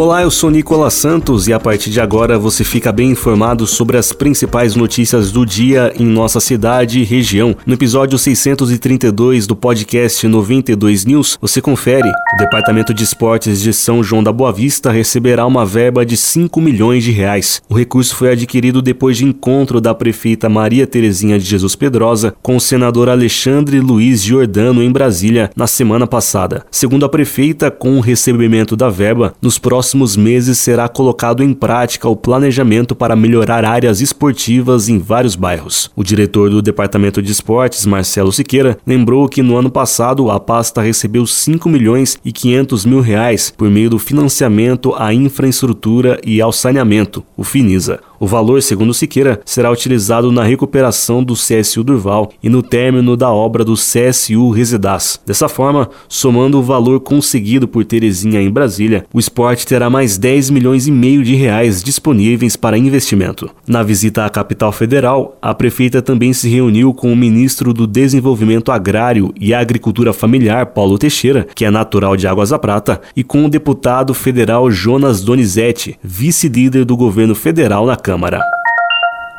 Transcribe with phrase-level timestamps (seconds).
[0.00, 3.98] Olá, eu sou Nicolas Santos e a partir de agora você fica bem informado sobre
[3.98, 7.54] as principais notícias do dia em nossa cidade e região.
[7.66, 12.08] No episódio 632 do podcast 92 News, você confere.
[12.08, 16.58] O Departamento de Esportes de São João da Boa Vista receberá uma verba de 5
[16.62, 17.60] milhões de reais.
[17.68, 22.56] O recurso foi adquirido depois de encontro da prefeita Maria Terezinha de Jesus Pedrosa com
[22.56, 26.64] o senador Alexandre Luiz Giordano em Brasília na semana passada.
[26.70, 31.52] Segundo a prefeita, com o recebimento da verba, nos próximos próximos meses será colocado em
[31.52, 35.90] prática o planejamento para melhorar áreas esportivas em vários bairros.
[35.96, 40.80] O diretor do Departamento de Esportes, Marcelo Siqueira, lembrou que no ano passado a pasta
[40.80, 46.52] recebeu 5 milhões e 500 mil reais por meio do financiamento à infraestrutura e ao
[46.52, 48.09] saneamento, o FINISA.
[48.20, 53.30] O valor, segundo Siqueira, será utilizado na recuperação do CSU Durval e no término da
[53.30, 55.18] obra do CSU Residaz.
[55.24, 60.50] Dessa forma, somando o valor conseguido por Terezinha em Brasília, o esporte terá mais 10
[60.50, 63.48] milhões e meio de reais disponíveis para investimento.
[63.66, 68.70] Na visita à capital federal, a prefeita também se reuniu com o ministro do Desenvolvimento
[68.70, 73.46] Agrário e Agricultura Familiar, Paulo Teixeira, que é natural de Águas da Prata, e com
[73.46, 78.09] o deputado federal Jonas Donizete, vice-líder do governo federal na Câmara.
[78.10, 78.40] Câmara.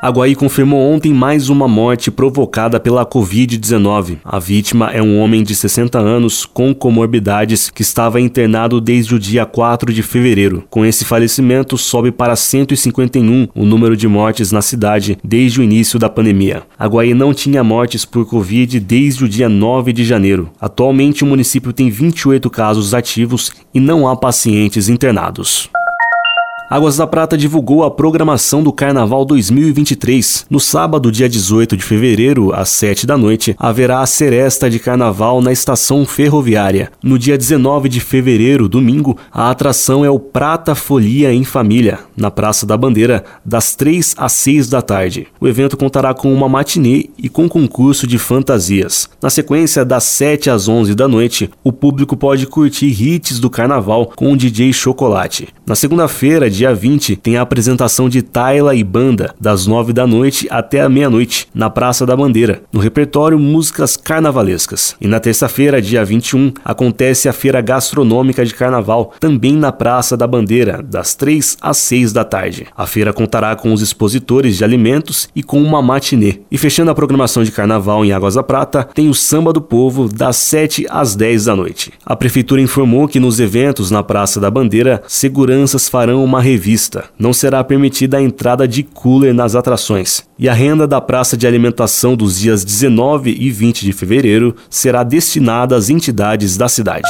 [0.02, 4.20] A Guaí confirmou ontem mais uma morte provocada pela Covid-19.
[4.24, 9.20] A vítima é um homem de 60 anos com comorbidades que estava internado desde o
[9.20, 10.64] dia 4 de fevereiro.
[10.70, 16.00] Com esse falecimento, sobe para 151 o número de mortes na cidade desde o início
[16.00, 16.64] da pandemia.
[16.80, 20.50] A Guaí não tinha mortes por Covid desde o dia 9 de janeiro.
[20.62, 25.70] Atualmente, o município tem 28 casos ativos e não há pacientes internados.
[26.72, 30.46] Águas da Prata divulgou a programação do Carnaval 2023.
[30.50, 35.42] No sábado, dia 18 de fevereiro, às 7 da noite, haverá a seresta de carnaval
[35.42, 36.90] na estação ferroviária.
[37.04, 42.32] No dia 19 de fevereiro, domingo, a atração é o Prata Folia em Família, na
[42.32, 45.28] Praça da Bandeira, das 3 às 6 da tarde.
[45.42, 49.10] O evento contará com uma matinê e com concurso de fantasias.
[49.22, 54.14] Na sequência, das 7 às 11 da noite, o público pode curtir hits do carnaval
[54.16, 55.50] com o DJ Chocolate.
[55.72, 60.46] Na segunda-feira, dia 20, tem a apresentação de Taila e Banda, das 9 da noite
[60.52, 62.62] até a meia-noite, na Praça da Bandeira.
[62.74, 64.98] No repertório, músicas carnavalescas.
[65.00, 70.28] E na terça-feira, dia 21, acontece a Feira Gastronômica de Carnaval, também na Praça da
[70.28, 72.68] Bandeira, das 3 às 6 da tarde.
[72.76, 76.42] A feira contará com os expositores de alimentos e com uma matinê.
[76.52, 80.10] E fechando a programação de carnaval em Águas da Prata, tem o Samba do Povo,
[80.10, 81.94] das 7 às 10 da noite.
[82.06, 85.02] A prefeitura informou que nos eventos na Praça da Bandeira,
[85.62, 87.06] seguranças farão uma revista.
[87.20, 90.24] Não será permitida a entrada de cooler nas atrações.
[90.38, 95.04] E a renda da praça de alimentação dos dias 19 e 20 de fevereiro será
[95.04, 97.08] destinada às entidades da cidade.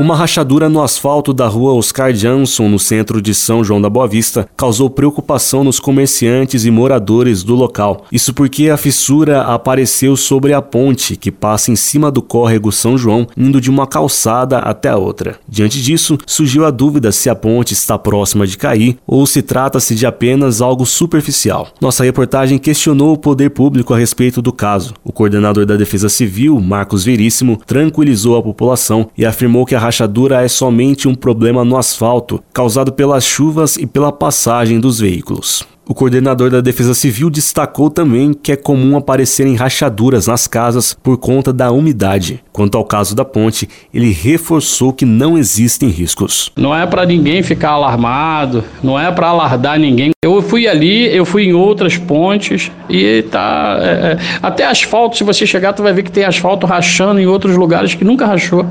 [0.00, 4.08] Uma rachadura no asfalto da rua Oscar Jansson, no centro de São João da Boa
[4.08, 8.06] Vista, causou preocupação nos comerciantes e moradores do local.
[8.10, 12.96] Isso porque a fissura apareceu sobre a ponte que passa em cima do córrego São
[12.96, 15.38] João, indo de uma calçada até a outra.
[15.46, 19.94] Diante disso, surgiu a dúvida se a ponte está próxima de cair ou se trata-se
[19.94, 21.68] de apenas algo superficial.
[21.82, 24.94] Nossa reportagem questionou o poder público a respeito do caso.
[25.04, 30.42] O coordenador da Defesa Civil, Marcos Veríssimo, tranquilizou a população e afirmou que a rachadura
[30.42, 35.66] é somente um problema no asfalto, causado pelas chuvas e pela passagem dos veículos.
[35.84, 41.18] O coordenador da Defesa Civil destacou também que é comum aparecerem rachaduras nas casas por
[41.18, 42.42] conta da umidade.
[42.52, 46.52] Quanto ao caso da ponte, ele reforçou que não existem riscos.
[46.56, 50.12] Não é para ninguém ficar alarmado, não é para alardar ninguém.
[50.24, 55.16] Eu fui ali, eu fui em outras pontes e tá é, é até asfalto.
[55.16, 58.24] Se você chegar, tu vai ver que tem asfalto rachando em outros lugares que nunca
[58.24, 58.64] rachou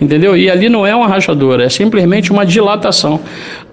[0.00, 0.36] entendeu?
[0.36, 3.20] E ali não é uma rachadura, é simplesmente uma dilatação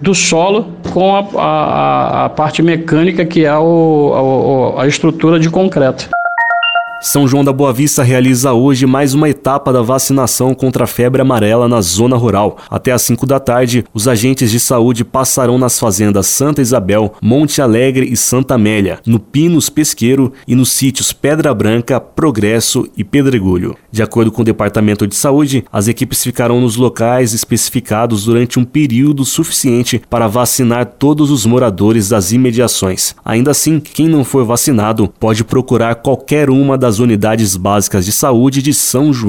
[0.02, 5.50] do solo com a, a, a parte mecânica que é o, a, a estrutura de
[5.50, 6.10] concreto.
[7.01, 11.21] São João da Boa Vista realiza hoje mais uma etapa da vacinação contra a febre
[11.21, 12.57] amarela na zona rural.
[12.68, 17.62] Até às 5 da tarde, os agentes de saúde passarão nas fazendas Santa Isabel, Monte
[17.62, 23.77] Alegre e Santa Amélia, no Pinos Pesqueiro e nos sítios Pedra Branca, Progresso e Pedregulho.
[23.92, 28.65] De acordo com o Departamento de Saúde, as equipes ficarão nos locais especificados durante um
[28.65, 33.15] período suficiente para vacinar todos os moradores das imediações.
[33.24, 38.59] Ainda assim, quem não for vacinado pode procurar qualquer uma das unidades básicas de saúde
[38.59, 39.13] de São